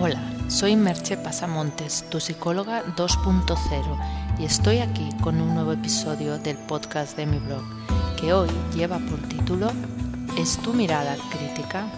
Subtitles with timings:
[0.00, 6.56] Hola, soy Merche Pasamontes, tu psicóloga 2.0 y estoy aquí con un nuevo episodio del
[6.56, 7.64] podcast de mi blog,
[8.16, 9.72] que hoy lleva por título
[10.38, 11.90] ¿Es tu mirada crítica?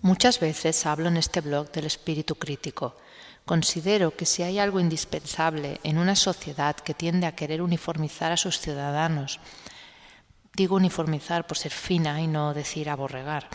[0.00, 2.96] Muchas veces hablo en este blog del espíritu crítico.
[3.44, 8.38] Considero que si hay algo indispensable en una sociedad que tiende a querer uniformizar a
[8.38, 9.38] sus ciudadanos,
[10.54, 13.50] digo uniformizar por ser fina y no decir aborregar,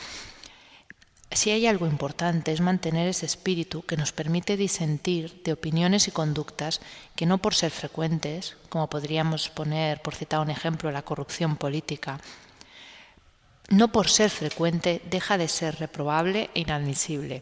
[1.31, 6.11] si hay algo importante es mantener ese espíritu que nos permite disentir de opiniones y
[6.11, 6.81] conductas
[7.15, 12.19] que no por ser frecuentes, como podríamos poner, por citar un ejemplo, la corrupción política,
[13.69, 17.41] no por ser frecuente deja de ser reprobable e inadmisible.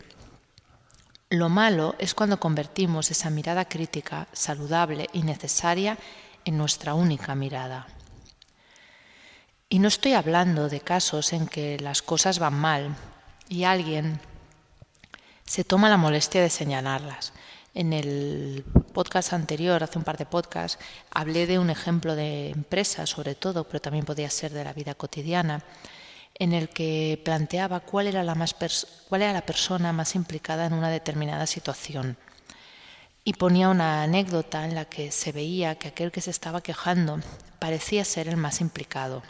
[1.32, 5.98] Lo malo es cuando convertimos esa mirada crítica, saludable y necesaria
[6.46, 7.88] en nuestra única mirada.
[9.68, 12.96] Y no estoy hablando de casos en que las cosas van mal,
[13.50, 14.20] y alguien
[15.44, 17.34] se toma la molestia de señalarlas.
[17.74, 20.80] En el podcast anterior, hace un par de podcasts,
[21.12, 24.94] hablé de un ejemplo de empresa, sobre todo, pero también podía ser de la vida
[24.94, 25.64] cotidiana,
[26.36, 28.56] en el que planteaba cuál era la, más
[29.08, 32.18] cuál era la persona más implicada en una determinada situación.
[33.24, 37.20] Y ponía una anécdota en la que se veía que aquel que se estaba quejando
[37.60, 39.22] parecía ser el más implicado.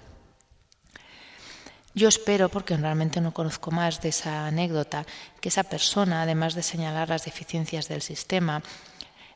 [1.96, 5.06] Yo espero, porque realmente no conozco más de esa anécdota,
[5.42, 8.62] que esa persona, además de señalar las deficiencias del sistema,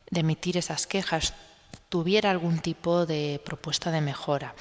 [0.10, 1.34] de emitir esas quejas,
[1.90, 4.54] tuviera algún tipo de propuesta de mejora.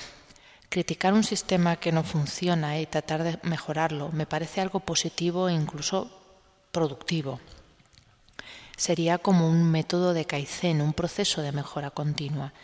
[0.70, 5.52] Criticar un sistema que no funciona y tratar de mejorarlo me parece algo positivo e
[5.52, 6.10] incluso
[6.72, 7.40] productivo.
[8.76, 12.54] Sería como un método de Kaizen, un proceso de mejora continua.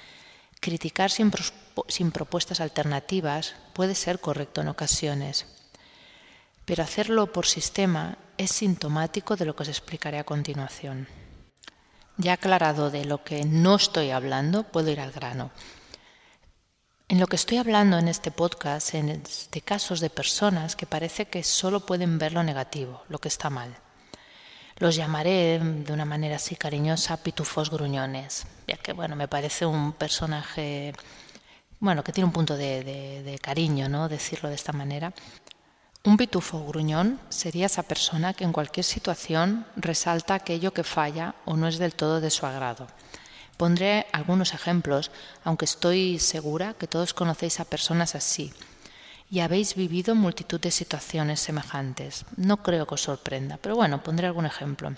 [0.61, 1.31] Criticar sin,
[1.89, 5.47] sin propuestas alternativas puede ser correcto en ocasiones,
[6.65, 11.09] pero hacerlo por sistema es sintomático de lo que os explicaré a continuación.
[12.17, 15.51] Ya aclarado de lo que no estoy hablando, puedo ir al grano.
[17.09, 21.27] En lo que estoy hablando en este podcast es de casos de personas que parece
[21.27, 23.75] que solo pueden ver lo negativo, lo que está mal.
[24.77, 29.93] Los llamaré de una manera así cariñosa pitufos gruñones, ya que bueno, me parece un
[29.93, 30.93] personaje
[31.81, 34.09] bueno, que tiene un punto de, cariño, ¿no?
[34.09, 35.13] Decirlo de esta manera.
[36.05, 41.57] Un pitufo gruñón sería esa persona que en cualquier situación resalta aquello que falla o
[41.57, 42.87] no es del todo de su agrado.
[43.57, 45.11] Pondré algunos ejemplos,
[45.45, 48.53] aunque estoy segura que todos conocéis a personas así
[49.31, 52.25] y habéis vivido multitud de situaciones semejantes.
[52.37, 54.95] No creo que os sorprenda, pero bueno, pondré algún ejemplo.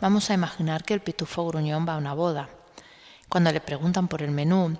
[0.00, 2.48] Vamos a imaginar que el pitufo gruñón va a una boda.
[3.28, 4.78] Cuando le preguntan por el menú,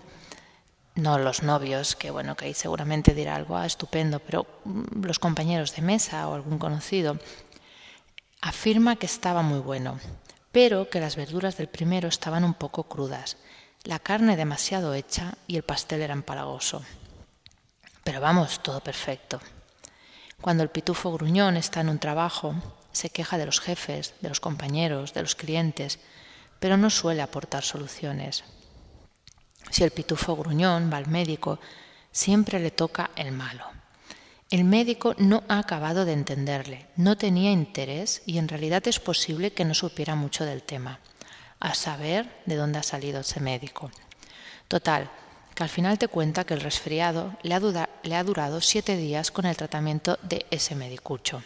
[0.95, 5.19] no los novios, que bueno, que ahí seguramente dirá algo ah, estupendo, pero mm, los
[5.19, 7.19] compañeros de mesa o algún conocido,
[8.41, 9.99] afirma que estaba muy bueno,
[10.53, 13.37] pero que las verduras del primero estaban un poco crudas,
[13.85, 16.83] la carne demasiado hecha y el pastel era empalagoso.
[18.05, 19.41] Pero vamos, todo perfecto.
[20.41, 22.55] Cuando el pitufo gruñón está en un trabajo,
[22.93, 25.99] se queja de los jefes, de los compañeros, de los clientes,
[26.59, 28.45] pero no suele aportar soluciones.
[29.69, 31.61] Si el pitufo gruñón va al médico,
[32.11, 33.65] siempre le toca el malo.
[34.51, 39.53] El médico no ha acabado de entenderle, no tenía interés y en realidad es posible
[39.53, 40.99] que no supiera mucho del tema,
[41.61, 43.93] a saber de dónde ha salido ese médico.
[44.67, 45.09] Total,
[45.55, 49.57] que al final te cuenta que el resfriado le ha, durado siete días con el
[49.57, 51.45] tratamiento de ese medicucho.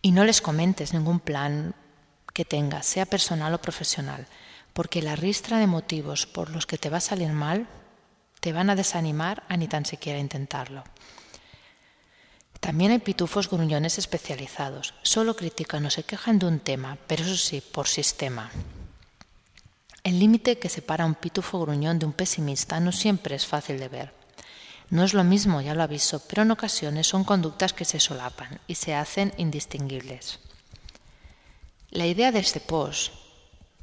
[0.00, 1.74] Y no les comentes ningún plan
[2.32, 4.28] que tengas, sea personal o profesional
[4.76, 7.66] porque la ristra de motivos por los que te va a salir mal
[8.40, 10.84] te van a desanimar a ni tan siquiera intentarlo.
[12.60, 14.92] También hay pitufos gruñones especializados.
[15.00, 18.50] Solo critican o se quejan de un tema, pero eso sí, por sistema.
[20.04, 23.88] El límite que separa un pitufo gruñón de un pesimista no siempre es fácil de
[23.88, 24.12] ver.
[24.90, 28.60] No es lo mismo, ya lo aviso, pero en ocasiones son conductas que se solapan
[28.66, 30.38] y se hacen indistinguibles.
[31.88, 33.25] La idea de este post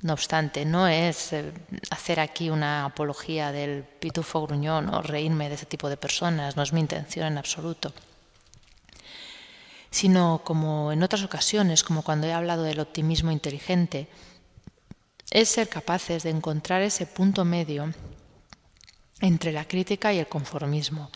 [0.04, 1.54] no obstante, no es eh,
[1.90, 6.64] hacer aquí una apología del pitufo gruñón o reírme de ese tipo de personas, no
[6.64, 7.94] es mi intención en absoluto.
[9.90, 14.10] Sino como en otras ocasiones, como cuando he hablado del optimismo inteligente,
[15.32, 17.94] es ser capaces de encontrar ese punto medio
[19.22, 21.10] entre la crítica y el conformismo,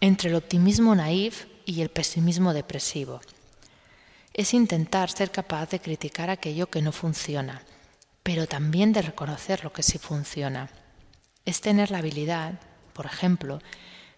[0.00, 3.20] entre el optimismo naif y el pesimismo depresivo.
[4.32, 7.62] Es intentar ser capaz de criticar aquello que no funciona
[8.22, 10.70] pero también de reconocer lo que sí funciona.
[11.44, 12.60] Es tener la habilidad,
[12.92, 13.60] por ejemplo,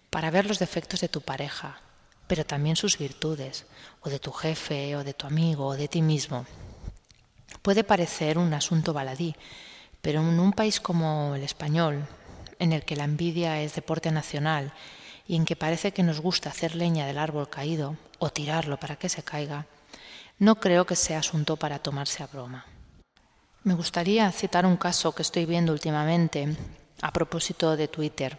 [0.09, 1.81] para ver los defectos de tu pareja,
[2.27, 3.65] pero también sus virtudes,
[4.01, 6.45] o de tu jefe, o de tu amigo, o de ti mismo.
[7.61, 9.35] Puede parecer un asunto baladí,
[10.01, 12.05] pero en un país como el español,
[12.59, 14.73] en el que la envidia es deporte nacional
[15.27, 18.97] y en que parece que nos gusta hacer leña del árbol caído o tirarlo para
[18.97, 19.65] que se caiga,
[20.39, 22.65] no creo que sea asunto para tomarse a broma.
[23.63, 26.55] Me gustaría citar un caso que estoy viendo últimamente
[27.01, 28.37] a propósito de Twitter.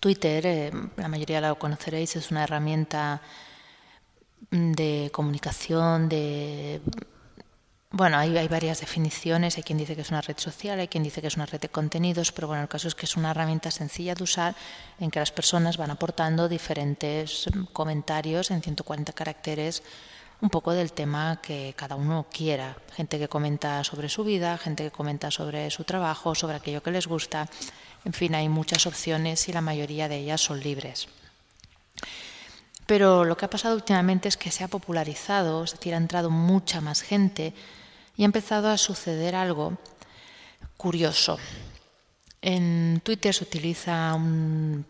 [0.00, 3.20] Twitter, eh, la mayoría lo conoceréis, es una herramienta
[4.50, 6.80] de comunicación, de
[7.90, 11.04] bueno, hay, hay, varias definiciones, hay quien dice que es una red social, hay quien
[11.04, 13.32] dice que es una red de contenidos, pero bueno, el caso es que es una
[13.32, 14.56] herramienta sencilla de usar
[14.98, 19.82] en que las personas van aportando diferentes mm, comentarios en 140 caracteres,
[20.42, 22.76] un poco del tema que cada uno quiera.
[22.94, 26.90] Gente que comenta sobre su vida, gente que comenta sobre su trabajo, sobre aquello que
[26.90, 27.48] les gusta.
[28.04, 31.06] En fin, hay muchas opciones y la mayoría de ellas son libres.
[32.86, 36.28] Pero lo que ha pasado últimamente es que se ha popularizado, es decir, ha entrado
[36.28, 37.54] mucha más gente
[38.16, 39.78] y ha empezado a suceder algo
[40.76, 41.38] curioso.
[42.40, 44.84] En Twitter se utiliza un,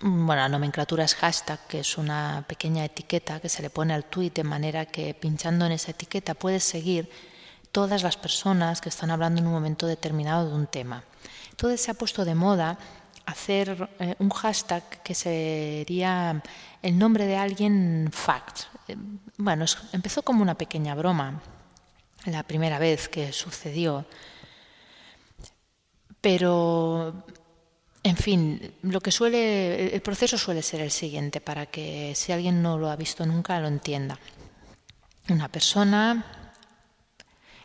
[0.00, 4.04] bueno, la nomenclatura es hashtag, que es una pequeña etiqueta que se le pone al
[4.04, 7.10] tweet de manera que pinchando en esa etiqueta puedes seguir
[7.70, 11.04] todas las personas que están hablando en un momento determinado de un tema.
[11.50, 12.78] Entonces se ha puesto de moda
[13.26, 16.42] hacer eh, un hashtag que sería
[16.82, 18.62] el nombre de alguien fact.
[18.88, 18.96] Eh,
[19.38, 21.40] bueno, empezó como una pequeña broma
[22.26, 24.04] la primera vez que sucedió.
[26.20, 27.24] Pero,
[28.22, 32.78] fin, lo que suele, el proceso suele ser el siguiente para que si alguien no
[32.78, 34.16] lo ha visto nunca lo entienda.
[35.28, 36.24] Una persona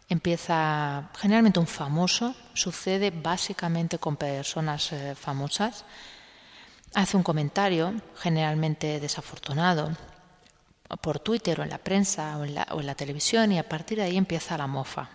[0.10, 5.86] empieza, generalmente un famoso, sucede básicamente con personas eh, famosas,
[6.96, 9.92] hace un comentario, generalmente desafortunado,
[11.02, 13.68] por Twitter o en la prensa o en la, o en la televisión y a
[13.70, 15.10] partir de ahí empieza la mofa.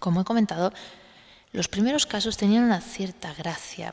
[0.00, 0.72] Como he comentado,
[1.52, 3.92] los primeros casos tenían una cierta gracia.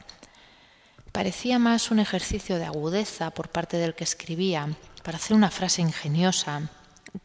[1.18, 4.70] Parecía más un ejercicio de agudeza por parte del que escribía
[5.02, 6.70] para hacer una frase ingeniosa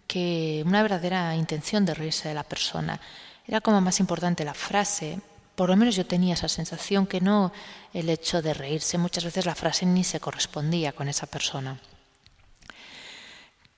[0.06, 2.98] que una verdadera intención de reírse de la persona.
[3.46, 5.20] Era como más importante la frase,
[5.54, 7.52] por lo menos yo tenía esa sensación que no
[7.92, 8.96] el hecho de reírse.
[8.96, 11.78] Muchas veces la frase ni se correspondía con esa persona.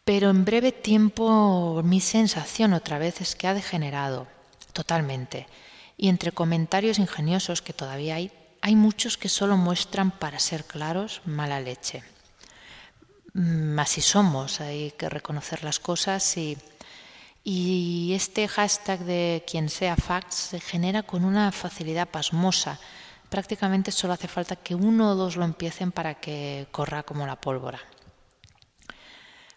[0.04, 4.28] Pero en breve tiempo mi sensación otra vez es que ha degenerado
[4.72, 5.48] totalmente.
[5.96, 8.30] Y entre comentarios ingeniosos que todavía hay,
[8.66, 12.02] hay muchos que solo muestran, para ser claros, mala leche.
[13.34, 16.56] Mm, así somos, hay que reconocer las cosas y,
[17.44, 22.80] y este hashtag de quien sea facts se genera con una facilidad pasmosa.
[23.28, 27.38] Prácticamente solo hace falta que uno o dos lo empiecen para que corra como la
[27.38, 27.80] pólvora.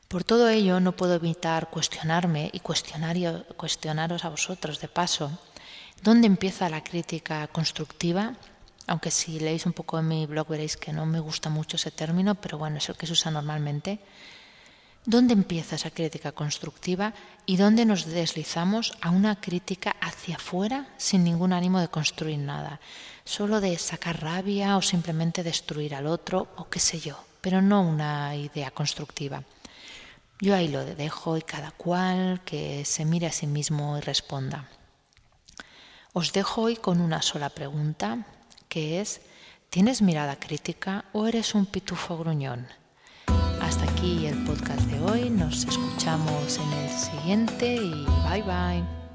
[0.10, 5.32] Por todo ello, no puedo evitar cuestionarme y cuestionaros a vosotros de paso,
[6.04, 8.36] ¿dónde empieza la crítica constructiva?
[8.88, 11.92] Aunque si leéis un poco en mi blog veréis que no me gusta mucho ese
[11.92, 14.00] término, pero bueno, es el que se usa normalmente.
[15.06, 17.14] ¿Dónde empieza esa crítica constructiva
[17.46, 22.80] y dónde nos deslizamos a una crítica hacia afuera sin ningún ánimo de construir nada?
[23.24, 27.82] Solo de sacar rabia o simplemente destruir al otro o qué sé yo, pero no
[27.82, 29.44] una idea constructiva.
[30.40, 34.70] Yo ahí lo dejo y cada cual que se mire a sí mismo y responda.
[36.14, 38.26] Os dejo hoy con una sola pregunta,
[38.78, 39.22] que es,
[39.72, 42.68] ¿tienes mirada crítica o eres un pitufo gruñón?
[43.60, 49.07] Hasta aquí el podcast de hoy, nos escuchamos en el siguiente y bye bye.